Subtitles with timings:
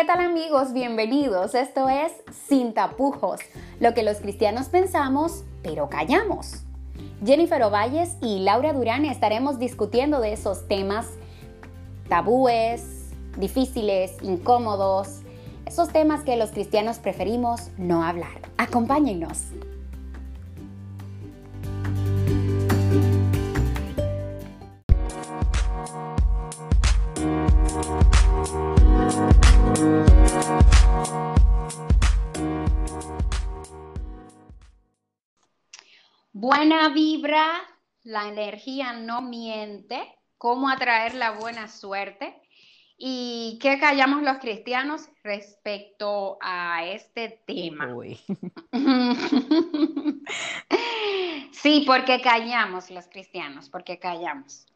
[0.00, 0.72] ¿Qué tal amigos?
[0.72, 1.54] Bienvenidos.
[1.54, 2.10] Esto es
[2.48, 3.38] Sin tapujos,
[3.80, 6.62] lo que los cristianos pensamos, pero callamos.
[7.22, 11.06] Jennifer Ovalles y Laura Durán estaremos discutiendo de esos temas
[12.08, 15.20] tabúes, difíciles, incómodos,
[15.66, 18.40] esos temas que los cristianos preferimos no hablar.
[18.56, 19.48] Acompáñennos.
[36.60, 37.58] Buena vibra,
[38.02, 39.98] la energía no miente,
[40.36, 42.38] cómo atraer la buena suerte
[42.98, 47.88] y qué callamos los cristianos respecto a este tema.
[51.50, 54.66] sí, porque callamos los cristianos, porque callamos.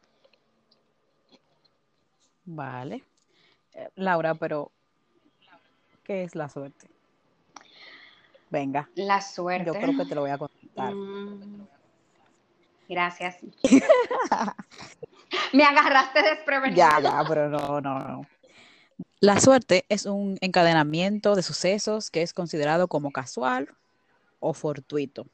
[2.45, 3.03] Vale.
[3.75, 4.71] Eh, Laura, pero
[6.03, 6.87] ¿qué es la suerte?
[8.49, 8.89] Venga.
[8.95, 9.67] La suerte.
[9.67, 10.95] Yo creo que te lo voy a contar.
[10.95, 11.74] Mm.
[12.87, 13.37] Gracias.
[15.53, 16.99] Me agarraste desprevenida.
[16.99, 18.27] Ya, ya, pero no, no, no.
[19.19, 23.69] La suerte es un encadenamiento de sucesos que es considerado como casual
[24.39, 25.25] o fortuito.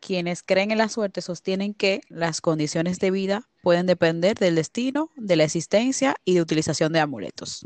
[0.00, 5.10] Quienes creen en la suerte sostienen que las condiciones de vida pueden depender del destino,
[5.16, 7.62] de la existencia y de utilización de amuletos.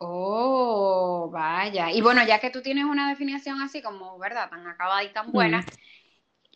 [0.00, 1.90] Oh, vaya.
[1.90, 4.48] Y bueno, ya que tú tienes una definición así como, ¿verdad?
[4.48, 5.64] Tan acabada y tan buena,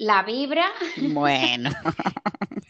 [0.02, 0.66] la vibra.
[0.96, 1.70] Bueno.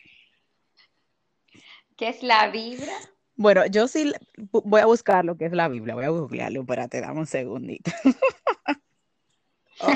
[1.97, 2.93] ¿Qué es la vibra?
[3.37, 4.13] Bueno, yo sí
[4.51, 7.91] voy a buscar lo que es la Biblia, voy a googlearlo, espérate, dame un segundito.
[9.81, 9.95] oh,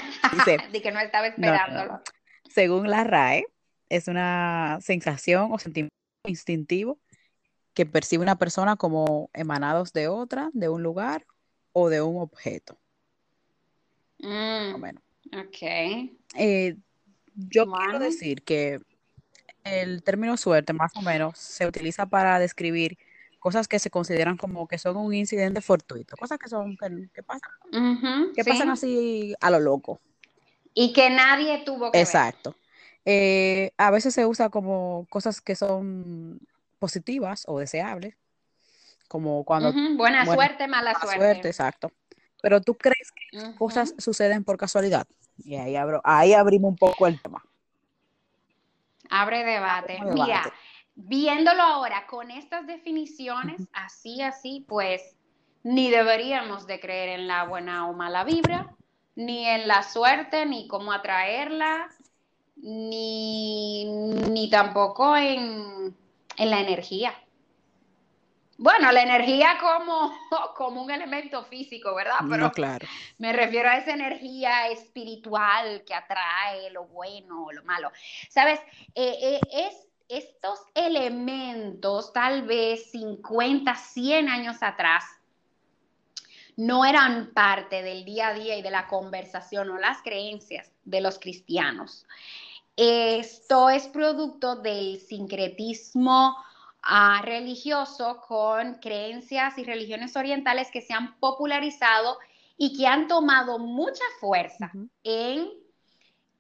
[0.72, 2.00] de que no estaba esperándolo.
[2.48, 3.46] Según la RAE,
[3.90, 6.98] es una sensación o sentimiento instintivo
[7.74, 11.26] que percibe una persona como emanados de otra, de un lugar
[11.72, 12.78] o de un objeto.
[14.20, 15.02] Mm, bueno.
[15.34, 15.62] Ok.
[16.34, 16.76] Eh,
[17.36, 18.80] yo quiero decir que
[19.64, 22.98] el término suerte, más o menos, se utiliza para describir
[23.38, 28.32] cosas que se consideran como que son un incidente fortuito, cosas que son que, pasan,
[28.34, 30.00] que pasan así a lo loco.
[30.74, 32.56] Y que nadie tuvo que Exacto.
[33.04, 36.40] Eh, a veces se usa como cosas que son
[36.78, 38.16] positivas o deseables,
[39.08, 39.72] como cuando...
[39.96, 41.16] Buena, suerte, mala, suerte.
[41.16, 41.48] suerte.
[41.48, 41.92] Exacto.
[42.42, 45.06] Pero tú crees que cosas suceden por casualidad.
[45.38, 47.42] Y ahí, abro, ahí abrimos un poco el tema.
[49.10, 50.00] Abre debate.
[50.12, 50.52] Mira,
[50.94, 55.16] viéndolo ahora con estas definiciones, así, así, pues
[55.62, 58.74] ni deberíamos de creer en la buena o mala vibra,
[59.14, 61.88] ni en la suerte, ni cómo atraerla,
[62.56, 65.96] ni, ni tampoco en,
[66.36, 67.14] en la energía.
[68.58, 70.12] Bueno, la energía como,
[70.56, 72.20] como un elemento físico, ¿verdad?
[72.30, 72.86] Pero claro.
[73.18, 77.90] me refiero a esa energía espiritual que atrae lo bueno o lo malo.
[78.30, 78.60] Sabes,
[78.94, 85.04] eh, eh, es, estos elementos, tal vez 50, 100 años atrás,
[86.56, 91.02] no eran parte del día a día y de la conversación o las creencias de
[91.02, 92.06] los cristianos.
[92.76, 96.36] Esto es producto del sincretismo
[97.22, 102.18] religioso con creencias y religiones orientales que se han popularizado
[102.56, 104.70] y que han tomado mucha fuerza
[105.02, 105.48] en,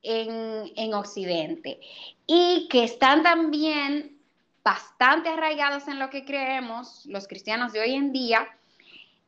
[0.02, 1.80] en, Occidente
[2.26, 4.18] y que están también
[4.64, 8.48] bastante arraigados en lo que creemos los cristianos de hoy en día,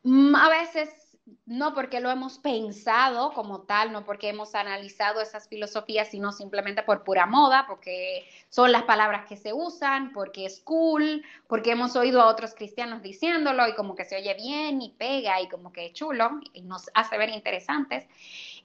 [0.02, 1.07] mm, a veces
[1.48, 6.82] no porque lo hemos pensado como tal, no porque hemos analizado esas filosofías, sino simplemente
[6.82, 11.96] por pura moda, porque son las palabras que se usan, porque es cool, porque hemos
[11.96, 15.72] oído a otros cristianos diciéndolo y como que se oye bien y pega y como
[15.72, 18.06] que es chulo y nos hace ver interesantes,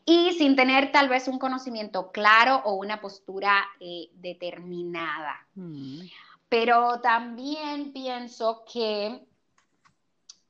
[0.06, 5.48] y sin tener tal vez un conocimiento claro o una postura eh, determinada.
[5.56, 6.02] Mm.
[6.50, 9.22] Pero también pienso que...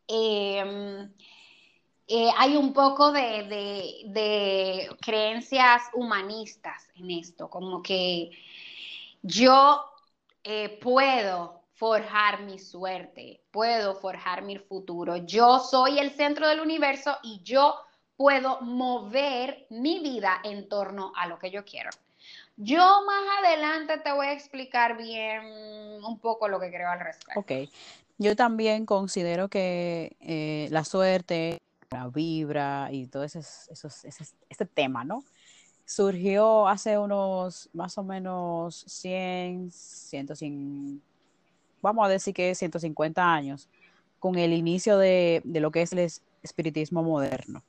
[0.08, 1.13] Em,
[2.08, 8.32] eh, hay un poco de, creencias humanistas en esto, como que
[9.22, 9.86] yo
[10.44, 17.18] eh, puedo forjar mi suerte, puedo forjar mi futuro, yo soy el centro del universo
[17.24, 17.76] y yo
[18.18, 21.90] puedo mover mi vida en torno a lo que yo quiero.
[22.56, 25.44] Yo más adelante te voy a explicar bien
[26.04, 27.40] un poco lo que creo al respecto.
[27.40, 27.70] Ok,
[28.18, 31.62] yo también considero que eh, la suerte
[31.94, 35.24] la vibra y todo ese, ese, tema, ¿no?
[35.86, 41.01] Surgió hace unos más o menos 100, 100,
[41.81, 43.69] vamos a decir que 150 años,
[44.19, 46.10] con el inicio de, lo que es el
[46.42, 47.63] espiritismo moderno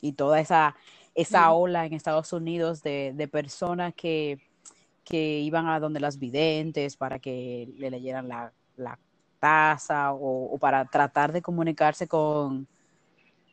[0.00, 0.74] y toda esa,
[1.14, 4.40] esa ola en Estados Unidos de, personas que,
[5.10, 8.98] iban a donde las videntes para que le leyeran la, la
[9.38, 12.66] taza o, para tratar de comunicarse con,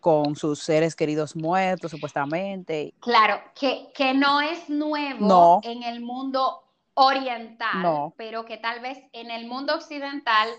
[0.06, 2.94] con sus seres queridos muertos, supuestamente.
[3.00, 6.63] Claro, que, que no es nuevo en el mundo
[6.94, 10.50] oriental, pero que tal vez en el mundo occidental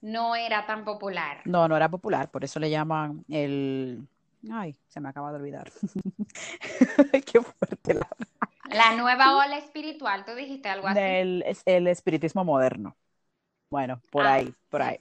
[0.00, 1.42] no era tan popular.
[1.44, 4.08] No, no era popular, por eso le llaman el...
[4.50, 5.70] Ay, se me acaba de olvidar.
[7.32, 8.08] Qué fuerte la...
[8.72, 10.98] La nueva ola espiritual, tú dijiste algo así.
[10.98, 12.96] El, el espiritismo moderno.
[13.70, 14.98] Bueno, por ah, ahí, por ahí.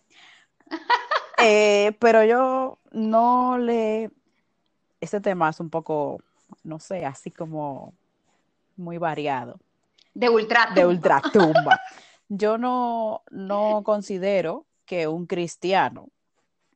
[1.48, 4.10] Eh, pero yo no le...
[5.00, 6.20] Este tema es un poco,
[6.64, 7.94] no sé, así como
[8.76, 9.60] muy variado.
[10.16, 10.74] De ultratumba.
[10.74, 11.80] De ultratumba.
[12.30, 16.10] Yo no, no considero que un cristiano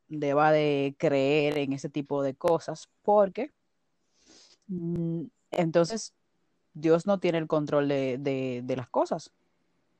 [0.08, 3.52] deba de creer en ese tipo de cosas porque
[4.68, 6.14] mm, entonces
[6.74, 8.20] Dios no tiene el control de,
[8.64, 9.32] de, las cosas.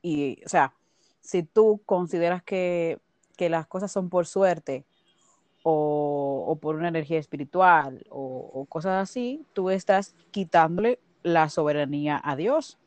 [0.00, 0.74] Y, o sea,
[1.20, 3.00] si tú consideras que,
[3.48, 4.84] las cosas son por suerte
[5.62, 12.36] o, por una energía espiritual o, o, cosas así, tú estás quitándole la soberanía a
[12.36, 12.78] Dios.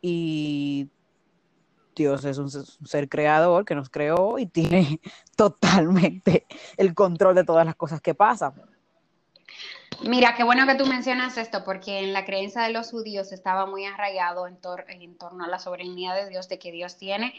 [0.00, 0.88] Y
[1.94, 5.00] Dios es un ser creador que nos creó y tiene
[5.36, 6.46] totalmente
[6.76, 8.54] el control de todas las cosas que pasan.
[10.02, 13.66] Mira, qué bueno que tú mencionas esto, porque en la creencia de los judíos estaba
[13.66, 17.32] muy arraigado en, torno a la soberanía de Dios, de que Dios tiene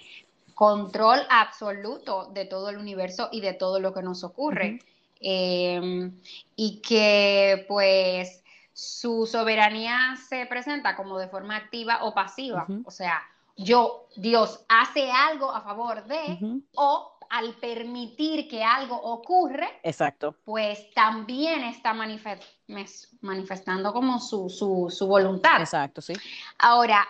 [0.56, 4.80] control absoluto de todo el universo y de todo lo que nos ocurre.
[5.20, 6.20] Em,
[6.56, 8.44] y que pues
[8.74, 12.68] su soberanía se presenta como de forma activa o pasiva.
[12.86, 13.22] O sea,
[13.58, 20.36] yo, Dios hace algo a favor de, o al permitir que algo ocurre, Exacto.
[20.44, 25.60] pues también está manifestando como su, su, voluntad.
[25.60, 26.14] Exacto, sí.
[26.60, 27.08] Ahora,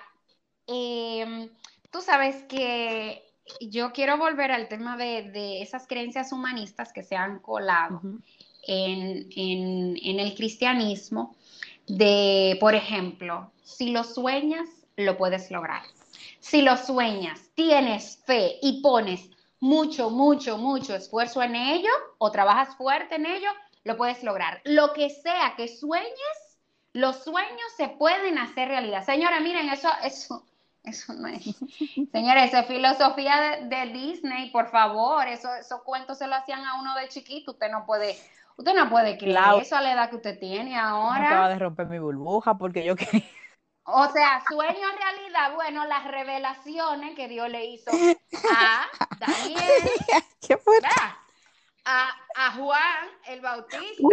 [0.67, 1.49] em,
[1.91, 3.24] tú sabes que
[3.61, 8.01] yo quiero volver al tema de, esas creencias humanistas que se han colado
[8.67, 11.35] en, en el cristianismo,
[11.87, 15.83] de, por ejemplo, si lo sueñas, lo puedes lograr.
[16.39, 22.75] Si lo sueñas, tienes fe y pones mucho, mucho, mucho esfuerzo en ello o trabajas
[22.75, 23.49] fuerte en ello,
[23.83, 24.61] lo puedes lograr.
[24.63, 26.59] Lo que sea que sueñes,
[26.93, 29.05] los sueños se pueden hacer realidad.
[29.05, 30.45] Señora, miren, eso, eso,
[30.85, 31.43] eso no es.
[32.11, 35.27] Señores, eso es filosofía de, Disney, por favor.
[35.27, 37.51] Eso, esos cuentos se lo hacían a uno de chiquito.
[37.51, 38.17] Usted no puede,
[38.57, 41.27] usted no puede creer eso a la edad que usted tiene ahora.
[41.27, 43.23] Acaba de romper mi burbuja porque yo quería.
[43.87, 48.87] O sea, sueño realidad, bueno, las revelaciones que Dios le hizo a
[49.19, 49.61] Daniel,
[50.41, 50.79] ¿Qué fue?
[51.85, 54.07] A, a, Juan el Bautista.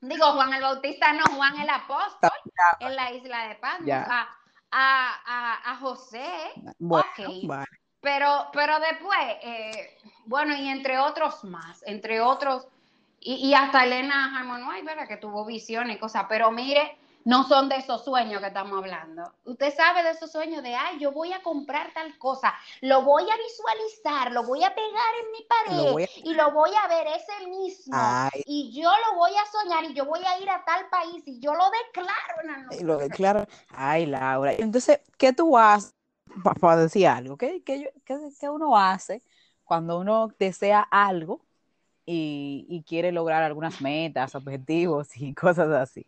[0.00, 2.30] Digo, Juan el Bautista, no, Juan el Apóstol,
[2.78, 3.90] en la isla de Patmos.
[3.90, 4.28] A,
[4.70, 6.26] a, a, José.
[8.00, 12.66] Pero, pero después, eh, bueno, y entre otros más, entre otros,
[13.20, 15.08] y, y hasta Elena Harmon ¿verdad?
[15.08, 19.32] Que tuvo visiones y cosas, pero mire, no son de esos sueños que estamos hablando.
[19.44, 23.24] Usted sabe de esos sueños de, ay, yo voy a comprar tal cosa, lo voy
[23.24, 27.48] a visualizar, lo voy a pegar en mi pared y lo voy a ver ese
[27.48, 27.98] mismo.
[28.46, 31.40] Y yo lo voy a soñar y yo voy a ir a tal país y
[31.40, 32.84] yo lo declaro en la noche.
[32.84, 33.46] Lo declaro.
[33.70, 34.52] Ay, Laura.
[34.52, 35.96] Entonces, ¿qué tú haces?
[36.60, 39.22] Para decir algo, ¿qué, qué, qué, uno hace
[39.64, 41.40] cuando uno desea algo
[42.04, 46.06] y, y quiere lograr algunas metas, objetivos y cosas así?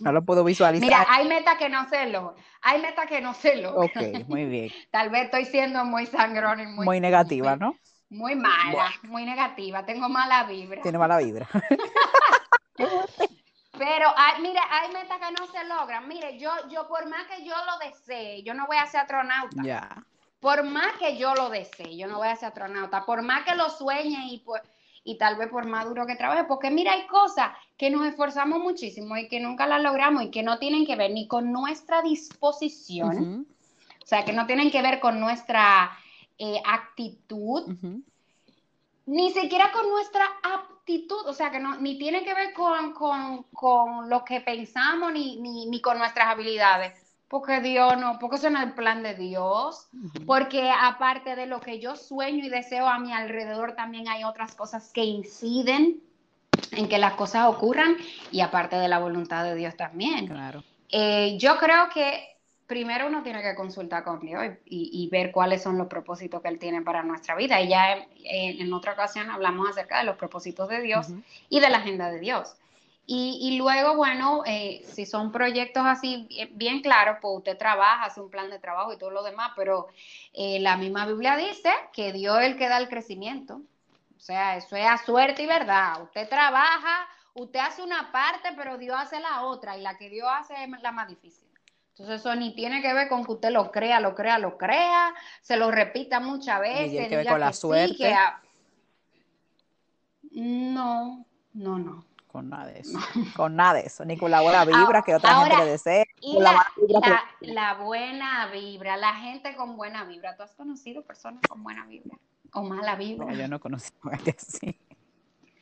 [0.00, 0.86] No lo puedo visualizar.
[0.86, 3.74] Mira, hay metas que no se lo, hay metas que no se lo.
[3.76, 3.96] Ok,
[4.28, 4.70] muy bien.
[4.90, 6.84] Tal vez estoy siendo muy sangrón y muy...
[6.84, 7.76] Muy negativa, ¿no?
[8.10, 9.84] Muy mala, muy negativa.
[9.84, 10.82] Tengo mala vibra.
[10.82, 11.48] Tiene mala vibra.
[13.76, 16.06] Pero hay, mire, hay metas que no se logran.
[16.06, 19.62] Mire, yo, yo por más que yo lo desee, yo no voy a ser astronauta.
[19.64, 20.04] Ya.
[20.38, 23.04] Por más que yo lo desee, yo no voy a ser astronauta.
[23.04, 24.62] Por más que lo sueñe y por
[25.04, 28.58] y tal vez por más duro que trabaje, porque mira, hay cosas que nos esforzamos
[28.60, 32.00] muchísimo y que nunca las logramos y que no tienen que ver ni con nuestra
[32.00, 33.46] disposición,
[34.02, 35.92] o sea, que no tienen que ver con nuestra
[36.38, 37.76] eh, actitud,
[39.06, 42.94] ni siquiera con nuestra aptitud, o sea, que no, ni tiene que ver con,
[43.52, 48.50] con, lo que pensamos ni, ni, ni con nuestras habilidades porque Dios no, porque eso
[48.50, 49.88] no es el plan de Dios,
[50.26, 54.54] porque aparte de lo que yo sueño y deseo a mi alrededor, también hay otras
[54.54, 56.00] cosas que inciden
[56.72, 57.96] en que las cosas ocurran
[58.30, 60.28] y aparte de la voluntad de Dios también.
[60.28, 60.62] Claro.
[60.90, 62.34] Eh, yo creo que
[62.66, 66.58] primero uno tiene que consultar con Dios y, ver cuáles son los propósitos que Él
[66.58, 67.60] tiene para nuestra vida.
[67.60, 71.08] Y ya en, otra ocasión hablamos acerca de los propósitos de Dios
[71.48, 72.54] y de la agenda de Dios.
[73.06, 78.30] Y, luego, bueno, eh, si son proyectos así bien claros, pues usted trabaja, hace un
[78.30, 79.88] plan de trabajo y todo lo demás, pero
[80.32, 83.60] eh, la misma Biblia dice que Dios es el que da el crecimiento.
[84.16, 86.02] O sea, eso es a suerte y verdad.
[86.02, 90.28] Usted trabaja, usted hace una parte, pero Dios hace la otra y la que Dios
[90.30, 91.46] hace es la más difícil.
[91.90, 95.14] Entonces eso ni tiene que ver con que usted lo crea, lo crea, lo crea,
[95.42, 96.90] se lo repita muchas veces.
[96.90, 98.16] tiene que ver con la suerte.
[100.32, 102.13] No, no, no.
[102.34, 102.98] Con nada de eso.
[103.36, 104.04] Con nada de eso.
[104.04, 106.04] Ni con la buena vibra que otra gente le desea.
[106.20, 106.66] la,
[107.42, 110.36] la, buena vibra, la gente con buena vibra.
[110.36, 112.18] ¿Tú has conocido personas con buena vibra?
[112.52, 113.26] ¿O mala vibra?
[113.26, 114.76] No, yo no he conocido gente así.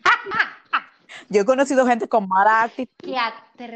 [1.29, 3.15] Yo he conocido gente con mala actitud,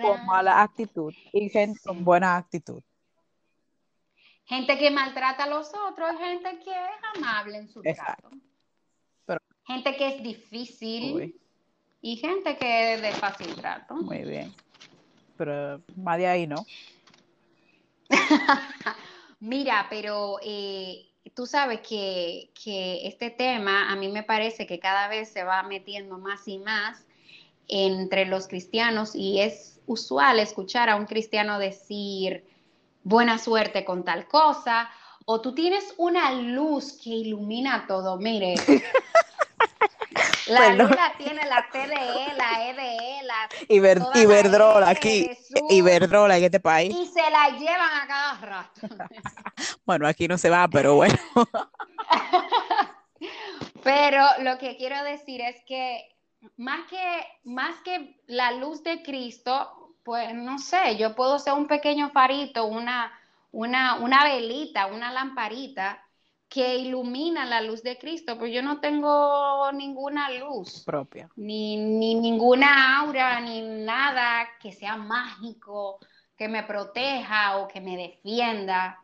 [0.01, 2.83] con mala actitud y gente con buena actitud.
[4.47, 8.31] Gente que maltrata a los otros, gente que es amable en su trato.
[9.67, 11.39] gente que es difícil
[12.01, 13.95] y gente que es de fácil trato.
[13.95, 14.55] Muy bien.
[15.37, 16.65] Pero más de ahí no.
[19.41, 25.09] Mira, pero eh, tú sabes que, que, este tema a mí me parece que cada
[25.09, 27.05] vez se va metiendo más y más
[27.69, 32.45] entre los cristianos y es usual escuchar a un cristiano decir
[33.03, 34.89] buena suerte con tal cosa
[35.27, 38.17] o tú tienes una luz que ilumina todo.
[38.17, 38.55] Mire,
[40.47, 45.29] la la tiene la TDE, la EDE, la Iber, Iberdrola aquí,
[45.71, 46.95] Iberdrola en este país.
[46.95, 48.81] Y se la llevan a cada rato.
[49.87, 51.19] bueno, aquí no se va, pero bueno.
[53.83, 56.17] pero lo que quiero decir es que
[56.57, 61.67] más que, más que la luz de Cristo, pues no sé, yo puedo ser un
[61.67, 63.13] pequeño farito, una,
[63.51, 66.06] una, una velita, una lamparita
[66.49, 72.15] que ilumina la luz de Cristo, pues yo no tengo ninguna luz propia, ni, ni
[72.15, 75.99] ninguna aura, ni nada que sea mágico,
[76.37, 79.03] que me proteja o que me defienda.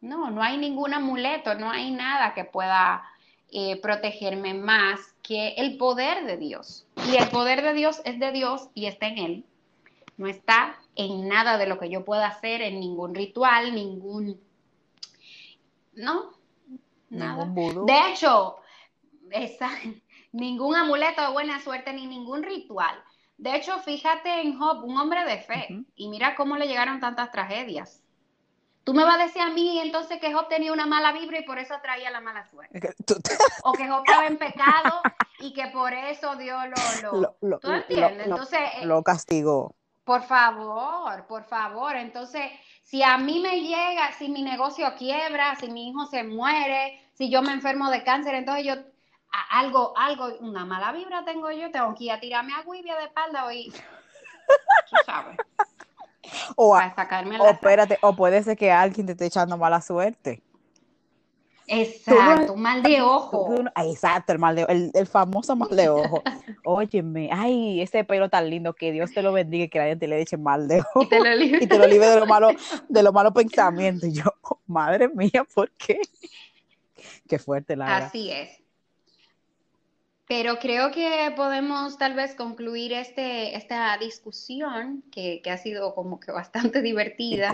[0.00, 3.02] No, no hay ningún amuleto, no hay nada que pueda
[3.50, 6.86] eh, protegerme más que el poder de Dios.
[7.08, 9.44] Y el poder de Dios es de Dios y está en Él.
[10.16, 14.40] No está en nada de lo que yo pueda hacer, en ningún ritual, ningún...
[15.94, 16.35] No,
[17.08, 17.46] nada.
[17.46, 18.56] De hecho,
[19.30, 19.70] esa,
[20.32, 23.02] ningún amuleto de buena suerte ni ningún ritual.
[23.38, 27.30] De hecho, fíjate en Job, un hombre de fe, y mira cómo le llegaron tantas
[27.30, 28.02] tragedias.
[28.82, 31.44] Tú me vas a decir a mí entonces que Job tenía una mala vibra y
[31.44, 32.94] por eso traía la mala suerte.
[33.64, 35.02] o que Job estaba en pecado
[35.40, 36.62] y que por eso Dios
[37.02, 37.36] lo...
[37.40, 38.28] lo, ¿Tú entiendes?
[38.28, 38.60] entonces...
[38.80, 39.74] Eh, lo castigó.
[40.04, 41.96] Por favor, por favor.
[41.96, 42.44] Entonces,
[42.86, 47.28] si a mí me llega, si mi negocio quiebra, si mi hijo se muere, si
[47.28, 48.74] yo me enfermo de cáncer, entonces yo
[49.50, 53.52] algo, algo, una mala vibra tengo yo, tengo que ir a tirarme a de espalda
[53.52, 55.36] y tú sabes.
[56.54, 60.42] O, sacarme o espérate, o puede ser que alguien te esté echando mala suerte.
[61.68, 63.48] Exacto, un mal de ojo.
[63.76, 66.22] exacto, el mal de el, el famoso mal de ojo.
[66.64, 70.06] Óyeme, ay, ese pelo tan lindo, que Dios te lo bendiga y que nadie te
[70.06, 71.02] le eche mal de ojo.
[71.02, 72.50] Y te lo libre, y te lo libre de lo malo,
[72.88, 74.08] de los malos pensamientos.
[74.08, 74.24] Y yo,
[74.66, 76.00] madre mía, ¿por qué?
[77.28, 78.65] Qué fuerte la Así es.
[80.28, 86.32] Pero creo que podemos tal vez concluir este, esta discusión que, ha sido como que
[86.32, 87.52] bastante divertida,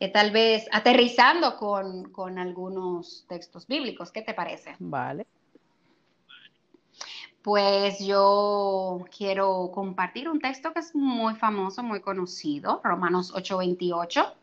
[0.00, 4.10] eh, tal vez aterrizando con, con, algunos textos bíblicos.
[4.10, 4.74] ¿Qué te parece?
[4.80, 5.26] Vale.
[7.42, 14.34] Pues yo quiero compartir un texto que es muy famoso, muy conocido, Romanos 8:28.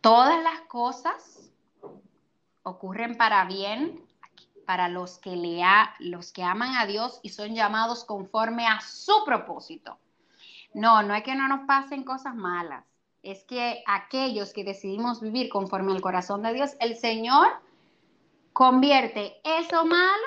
[0.00, 1.52] Todas las cosas
[2.64, 4.05] ocurren para bien
[4.66, 5.62] para los que, le
[6.00, 9.98] los que aman a Dios y son llamados conforme a su propósito.
[10.74, 12.84] No, no es que no nos pasen cosas malas,
[13.22, 17.48] es que aquellos que decidimos vivir conforme al corazón de Dios, el Señor
[18.52, 20.26] convierte eso malo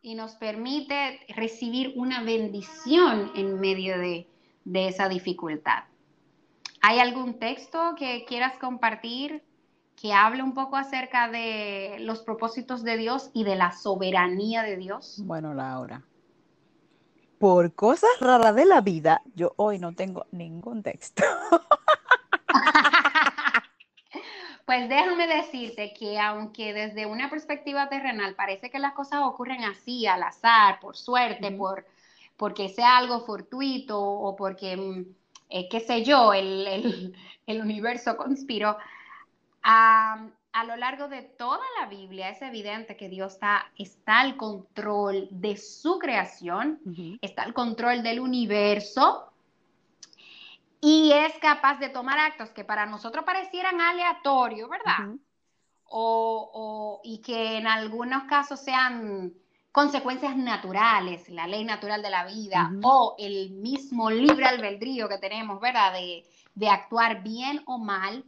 [0.00, 4.28] y nos permite recibir una bendición en medio de,
[4.64, 5.84] de esa dificultad.
[6.82, 9.42] ¿Hay algún texto que quieras compartir
[10.00, 14.76] que hable un poco acerca de los propósitos de Dios y de la soberanía de
[14.76, 15.22] Dios?
[15.24, 16.02] Bueno, Laura,
[17.38, 21.22] por cosas raras de la vida, yo hoy no tengo ningún texto.
[24.64, 30.06] Pues déjame decirte que aunque desde una perspectiva terrenal parece que las cosas ocurren así,
[30.06, 31.84] al azar, por suerte, por
[32.36, 35.04] porque sea algo fortuito o porque, mm,
[35.50, 37.14] eh, qué sé yo, el,
[37.46, 38.76] el universo conspiró,
[39.64, 40.28] a,
[40.66, 45.56] lo largo de toda la Biblia es evidente que Dios está, está al control de
[45.56, 46.80] su creación,
[47.22, 49.32] está al control del universo
[50.80, 55.16] y es capaz de tomar actos que para nosotros parecieran aleatorios, ¿verdad?
[55.86, 59.32] o, y que en algunos casos sean
[59.70, 65.60] consecuencias naturales, la ley natural de la vida o el mismo libre albedrío que tenemos,
[65.60, 65.92] ¿verdad?
[65.92, 68.24] De, de actuar bien o mal,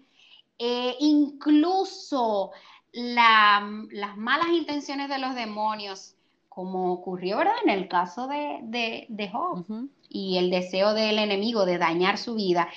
[0.58, 2.52] eh, incluso
[2.92, 6.14] las malas intenciones de los demonios,
[6.48, 7.54] como ocurrió ¿verdad?
[7.64, 9.64] en el caso de, de, Job,
[10.08, 12.68] y el deseo del enemigo de dañar su vida,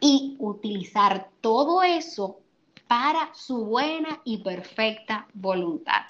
[0.00, 2.40] y utilizar todo eso
[2.86, 6.02] para su buena y perfecta voluntad.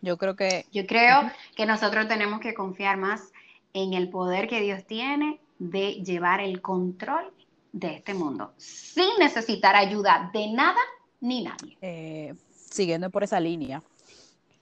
[0.00, 0.66] Yo creo que...
[0.72, 3.32] Yo creo que nosotros tenemos que confiar más
[3.72, 7.32] en el poder que Dios tiene de llevar el control
[7.76, 10.80] de este mundo, sin necesitar ayuda de nada
[11.20, 11.76] ni nadie.
[11.82, 13.82] Eh, siguiendo por esa línea,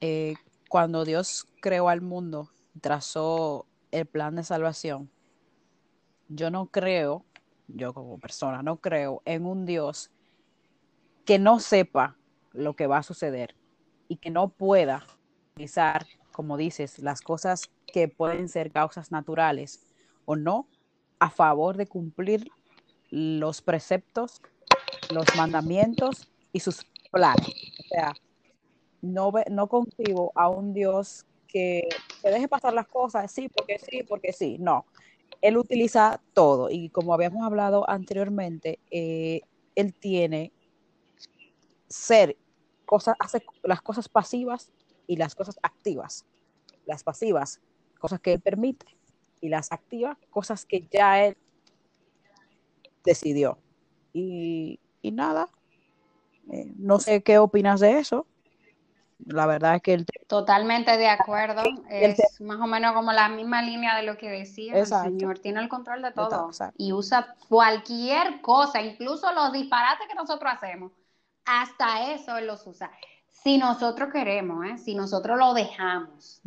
[0.01, 0.35] eh,
[0.69, 5.09] cuando Dios creó al mundo, trazó el plan de salvación,
[6.29, 7.25] yo no creo,
[7.69, 10.11] yo como persona, no creo en un Dios
[11.25, 12.17] que no sepa
[12.53, 13.55] lo que va a suceder
[14.09, 15.07] y que no pueda
[15.53, 19.87] utilizar, como dices, las cosas que pueden ser causas naturales
[20.25, 20.67] o no
[21.21, 22.51] a favor de cumplir
[23.15, 24.43] los preceptos,
[25.13, 27.47] los mandamientos y sus planes.
[27.79, 28.13] O sea,
[29.03, 31.89] no, no concibo a un Dios que
[32.21, 34.57] se deje pasar las cosas, sí, porque sí, porque sí.
[34.59, 34.85] No,
[35.41, 39.43] Él utiliza todo y como habíamos hablado anteriormente, eh,
[39.77, 40.53] Él tiene
[41.89, 42.37] ser
[42.85, 44.73] cosas, hace las cosas pasivas
[45.07, 46.27] y las cosas activas.
[46.85, 47.61] Las pasivas,
[48.01, 48.87] cosas que Él permite,
[49.41, 51.37] y las activas, cosas que ya Él
[53.05, 53.59] decidió.
[54.13, 55.49] Y, nada,
[56.51, 58.27] eh, no sé qué opinas de eso.
[59.27, 61.63] La verdad es que el Totalmente de acuerdo.
[61.89, 64.75] Es más o menos como la misma línea de lo que decía.
[64.75, 66.51] El Señor tiene el control de todo.
[66.77, 70.93] y usa cualquier cosa, incluso los disparates que nosotros hacemos.
[71.45, 72.91] Hasta eso Él los usa.
[73.29, 74.79] Si nosotros queremos, ¿eh?
[74.79, 76.41] si nosotros lo dejamos,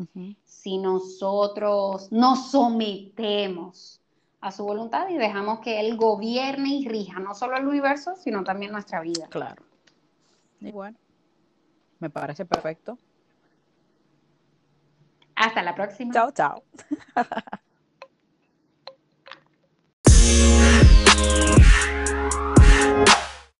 [0.46, 4.02] si nosotros nos sometemos
[4.40, 8.44] a su voluntad y dejamos que Él gobierne y rija no solo el universo, sino
[8.44, 9.28] también nuestra vida.
[9.30, 9.64] Claro.
[10.60, 10.96] Igual.
[12.00, 12.98] Me parece perfecto.
[15.36, 16.14] Hasta la próxima.
[16.14, 16.64] Chao, chao.